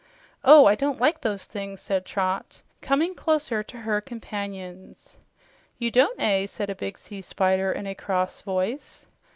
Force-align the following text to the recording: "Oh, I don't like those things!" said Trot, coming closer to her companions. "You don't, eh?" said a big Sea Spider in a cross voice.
"Oh, 0.43 0.65
I 0.65 0.73
don't 0.73 0.99
like 0.99 1.21
those 1.21 1.45
things!" 1.45 1.79
said 1.79 2.07
Trot, 2.07 2.63
coming 2.81 3.13
closer 3.13 3.61
to 3.61 3.77
her 3.81 4.01
companions. 4.01 5.17
"You 5.77 5.91
don't, 5.91 6.19
eh?" 6.19 6.47
said 6.47 6.71
a 6.71 6.75
big 6.75 6.97
Sea 6.97 7.21
Spider 7.21 7.71
in 7.71 7.85
a 7.85 7.93
cross 7.93 8.41
voice. 8.41 9.05